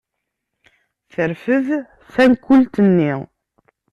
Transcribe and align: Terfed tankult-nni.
Terfed 1.13 1.67
tankult-nni. 2.13 3.13